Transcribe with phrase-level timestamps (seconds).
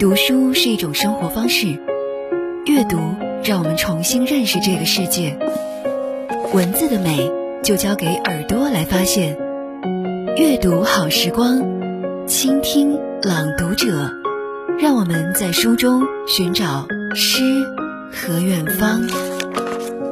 [0.00, 1.78] 读书是一种生活方式，
[2.64, 2.96] 阅读
[3.44, 5.38] 让我们重新认识这个世界。
[6.54, 7.30] 文字的美
[7.62, 9.36] 就交给耳朵来发现。
[10.38, 11.60] 阅读好时光，
[12.26, 14.10] 倾听朗读者，
[14.78, 17.42] 让我们在书中寻找诗
[18.10, 19.02] 和远方。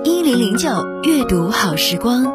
[0.04, 0.68] 一零零九
[1.02, 2.30] 阅读好时光，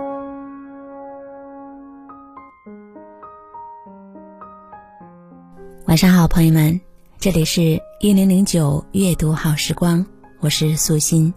[5.85, 6.92] 晚上好，朋友们。
[7.23, 10.05] 这里是一零零九阅读好时光，
[10.41, 11.33] 我是素心。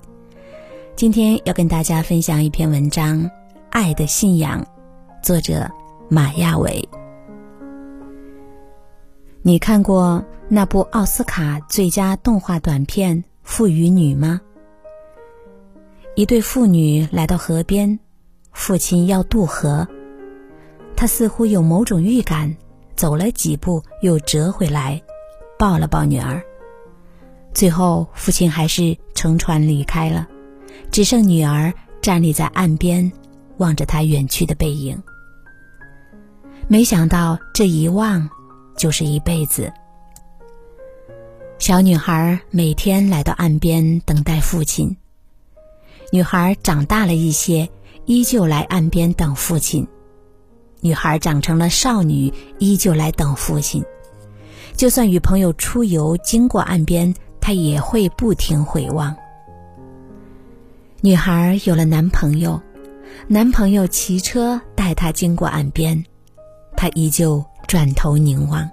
[0.97, 3.23] 今天要跟大家分享一篇文章
[3.71, 4.61] 《爱的信仰》，
[5.25, 5.71] 作者
[6.09, 6.89] 马亚伟。
[9.43, 14.41] 你看过那部奥斯卡最佳动画短片《父与女》吗？
[16.17, 17.97] 一对父女来到河边，
[18.51, 19.87] 父亲要渡河，
[20.97, 22.53] 他似乎有某种预感，
[22.97, 25.01] 走了几步又折回来。
[25.59, 26.43] 抱了抱女儿，
[27.55, 30.27] 最后父亲还是乘船离开了，
[30.91, 33.11] 只剩女儿站立在岸边，
[33.57, 35.03] 望着他远去的背影。
[36.69, 38.29] 没想到这一望，
[38.77, 39.73] 就是一辈子。
[41.59, 44.95] 小女孩每天来到岸边等待父亲。
[46.13, 47.69] 女孩长大了一些，
[48.05, 49.87] 依旧来岸边等父亲。
[50.81, 53.83] 女孩长成了少女，依旧来等父亲。
[54.77, 59.17] 就算与朋友出游经过岸边，他也会不停回望。
[61.01, 62.61] 女孩有了男朋友，
[63.27, 66.05] 男朋友骑车带她经过岸边，
[66.77, 68.69] 她依旧转头凝望。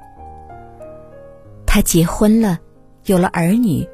[1.65, 2.59] 她结婚了，
[3.05, 3.87] 有了儿女，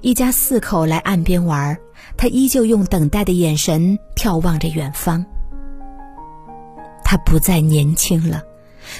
[0.00, 1.76] 一家四口来岸边玩，
[2.16, 5.24] 她依旧用等待的眼神眺望着远方。
[7.02, 8.42] 她不再年轻了。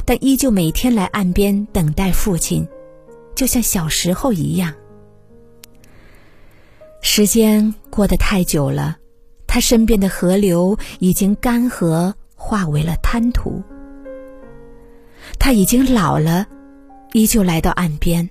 [0.04, 2.66] 但依旧每天来岸边等待父亲，
[3.34, 4.74] 就像小时候一样。
[7.00, 8.96] 时间过得太久了，
[9.46, 13.62] 他身边的河流已经干涸，化为了滩涂。
[15.38, 16.46] 他已经老了，
[17.12, 18.28] 依旧来到岸边。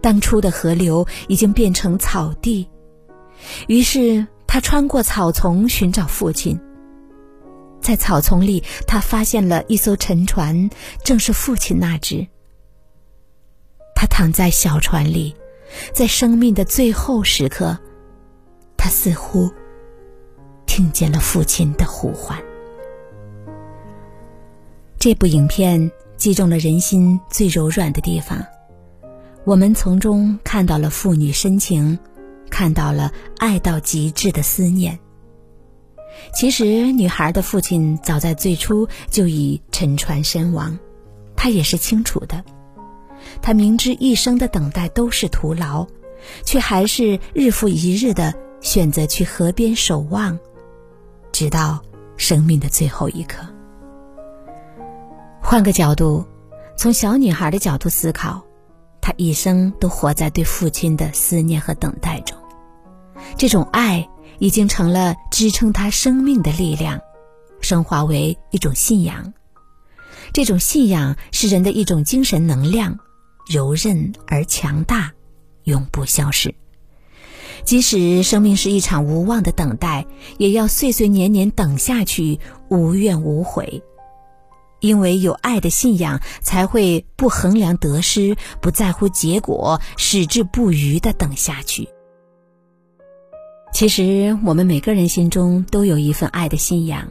[0.00, 2.66] 当初的河流已经变成草地，
[3.68, 6.58] 于是他穿过草丛寻找父亲。
[7.80, 10.70] 在草丛里，他发现了一艘沉船，
[11.02, 12.26] 正是父亲那只。
[13.94, 15.34] 他躺在小船里，
[15.92, 17.78] 在生命的最后时刻，
[18.76, 19.50] 他似乎
[20.66, 22.38] 听见了父亲的呼唤。
[24.98, 28.44] 这部影片击中了人心最柔软的地方，
[29.44, 31.98] 我们从中看到了父女深情，
[32.50, 34.98] 看到了爱到极致的思念。
[36.32, 40.78] 其实，女孩的父亲早在最初就已沉船身亡，
[41.36, 42.44] 他也是清楚的。
[43.42, 45.86] 他明知一生的等待都是徒劳，
[46.44, 50.38] 却还是日复一日的选择去河边守望，
[51.32, 51.82] 直到
[52.16, 53.44] 生命的最后一刻。
[55.42, 56.24] 换个角度，
[56.76, 58.42] 从小女孩的角度思考，
[59.00, 62.38] 她一生都活在对父亲的思念和等待中，
[63.36, 64.08] 这种爱。
[64.40, 67.00] 已经成了支撑他生命的力量，
[67.60, 69.32] 升华为一种信仰。
[70.32, 72.98] 这种信仰是人的一种精神能量，
[73.48, 75.12] 柔韧而强大，
[75.64, 76.54] 永不消逝。
[77.64, 80.06] 即使生命是一场无望的等待，
[80.38, 83.82] 也要岁岁年年等下去，无怨无悔。
[84.80, 91.90] 因为有爱的信仰，才会不衡量得失，不在乎结果，矢志不渝的等下去。
[93.72, 97.08] 其实，我们每个人心中都有一份爱的信仰，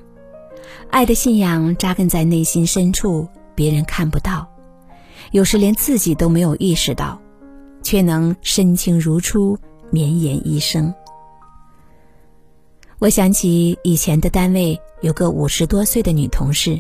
[0.92, 4.48] 爱的信仰扎根在内心深处，别人看不到，
[5.32, 7.20] 有时连自己都没有意识到，
[7.82, 9.58] 却能深情如初，
[9.90, 10.94] 绵延一生。
[13.00, 16.80] 我想起以前的单位有个五十多岁的女同事，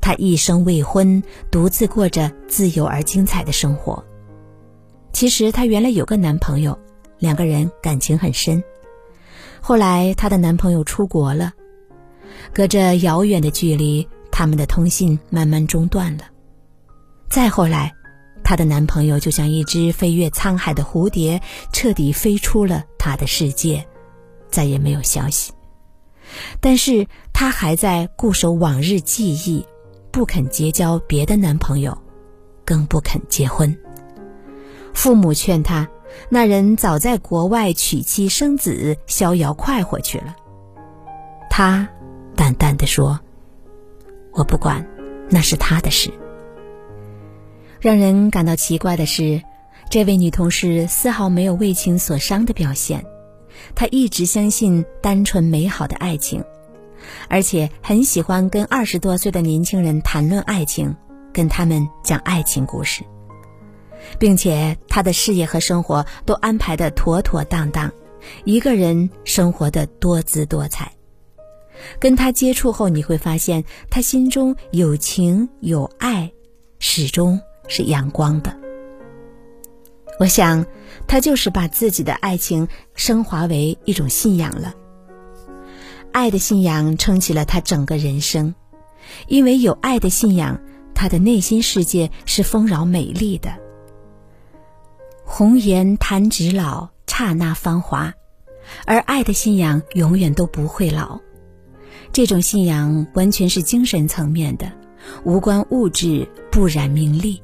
[0.00, 4.02] 她一生未婚，独自过着自由而精彩的生活。
[5.12, 6.78] 其实她原来有个男朋友，
[7.18, 8.62] 两个人感情很深。
[9.64, 11.52] 后来，她的男朋友出国了，
[12.52, 16.24] 隔着遥远的距离，他们的通信慢慢中断了。
[17.30, 17.94] 再后来，
[18.42, 21.40] 她的男朋友就像一只飞越沧海的蝴蝶，
[21.72, 23.86] 彻底飞出了她的世界，
[24.50, 25.52] 再也没有消息。
[26.60, 29.64] 但是她还在固守往日记忆，
[30.10, 31.96] 不肯结交别的男朋友，
[32.64, 33.78] 更不肯结婚。
[34.92, 35.88] 父母劝她。
[36.28, 40.36] 那人早在国外娶妻生子，逍遥快活去了。
[41.50, 41.88] 他
[42.34, 43.20] 淡淡的说
[44.32, 44.86] ：“我不管，
[45.28, 46.10] 那是他的事。”
[47.80, 49.42] 让人感到奇怪的是，
[49.90, 53.04] 这位女同事丝毫没有为情所伤的表现，
[53.74, 56.44] 她一直相信单纯美好的爱情，
[57.28, 60.94] 而且很喜欢跟二十多岁的年轻人谈论爱情，
[61.32, 63.02] 跟他们讲爱情故事，
[64.18, 67.92] 并且他的事业和生活都安排的妥妥当当，
[68.44, 70.92] 一个人生活的多姿多彩。
[71.98, 76.32] 跟他接触后，你会发现他心中有情有爱，
[76.78, 78.56] 始终是阳光的。
[80.18, 80.64] 我想，
[81.08, 84.74] 他就是把自己的爱情升华为一种信仰了。
[86.12, 88.54] 爱的信仰撑起了他整个人生，
[89.26, 90.60] 因为有爱的信仰，
[90.94, 93.61] 他的内心世界是丰饶美丽的。
[95.34, 98.12] 红颜弹指老，刹那芳华，
[98.84, 101.18] 而爱的信仰永远都不会老。
[102.12, 104.70] 这种信仰完全是精神层面的，
[105.24, 107.42] 无关物质，不染名利，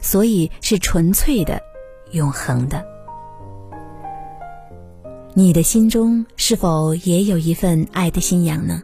[0.00, 1.60] 所以是纯粹的。
[2.12, 2.84] 永恒的，
[5.34, 8.80] 你的心中是否也有一份爱的信仰呢？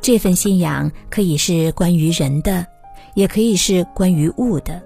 [0.00, 2.66] 这份信仰可以是关于人的，
[3.12, 4.82] 也可以是关于物的。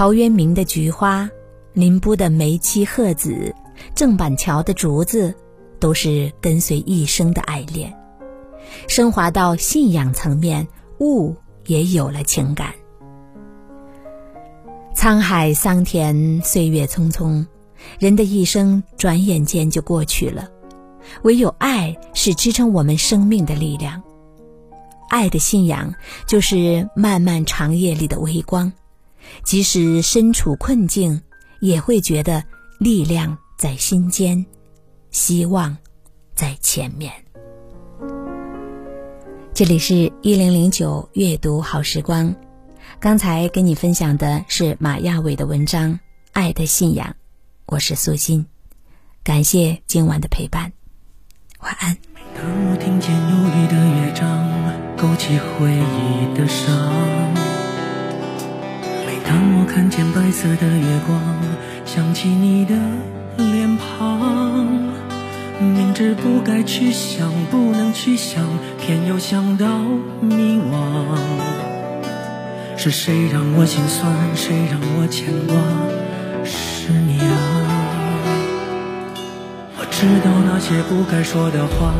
[0.00, 1.28] 陶渊明的菊花，
[1.74, 3.54] 林波的梅妻鹤子，
[3.94, 5.34] 郑板桥的竹子，
[5.78, 7.94] 都是跟随一生的爱恋，
[8.88, 10.66] 升华到信仰层面，
[11.00, 11.36] 物
[11.66, 12.72] 也有了情感。
[14.96, 17.44] 沧海桑田，岁月匆匆，
[17.98, 20.48] 人的一生转眼间就过去了。
[21.24, 24.02] 唯有爱是支撑我们生命的力量。
[25.10, 25.94] 爱的信仰
[26.26, 28.72] 就是漫漫长夜里的微光，
[29.44, 31.20] 即使身处困境，
[31.60, 32.42] 也会觉得
[32.78, 34.44] 力量在心间，
[35.10, 35.76] 希望
[36.34, 37.12] 在前面。
[39.52, 42.34] 这里是一零零九阅读好时光。
[42.98, 45.92] 刚才跟你分享的是马亚伟的文章
[46.32, 47.08] 《爱的信仰》，
[47.66, 48.46] 我是苏欣，
[49.22, 50.72] 感谢今晚的陪伴，
[51.60, 51.96] 晚安。
[52.34, 57.49] 当我听见忧郁的乐章，勾起回忆的伤；
[59.30, 61.20] 当我看见白色的月光，
[61.86, 62.74] 想起你的
[63.36, 64.66] 脸庞。
[65.60, 68.42] 明知不该去想，不能去想，
[68.80, 69.78] 偏又想到
[70.20, 71.16] 迷惘。
[72.76, 75.54] 是谁让我心酸，谁让我牵挂？
[76.44, 77.30] 是你啊！
[79.78, 81.94] 我知道那些不该说的话，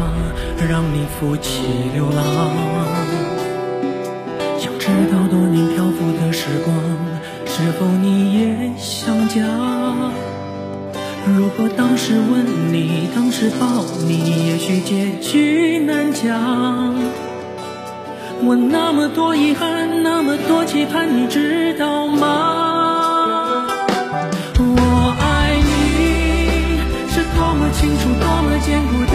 [0.69, 1.63] 让你负气
[1.95, 2.25] 流浪。
[4.59, 6.75] 想知道多年漂浮的时光，
[7.63, 9.43] 是否你也想家？
[11.27, 16.95] 如果当时吻你，当时抱你，也许结局难讲。
[18.43, 23.67] 我那么多遗憾，那么多期盼，你知道吗？
[24.59, 26.81] 我爱你
[27.11, 29.15] 是多么清楚，多么坚固的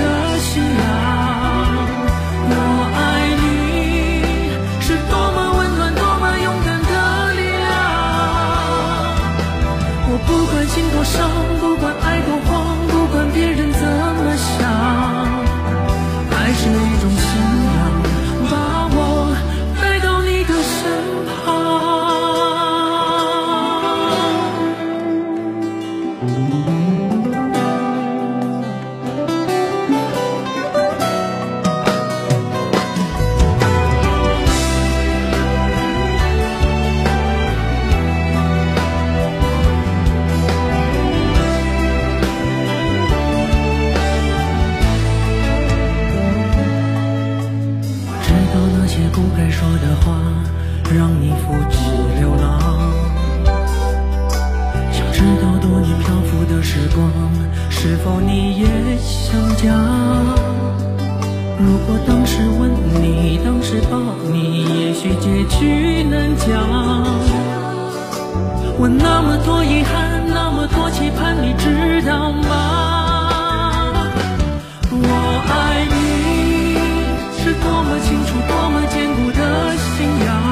[61.66, 62.70] 如果当时吻
[63.02, 63.98] 你，当时抱
[64.32, 66.46] 你，也许结局难讲。
[68.78, 74.06] 我那么多遗憾，那么多期盼，你知道吗？
[74.92, 75.10] 我
[75.50, 76.78] 爱你
[77.36, 80.45] 是多么清楚，多么坚固的信仰。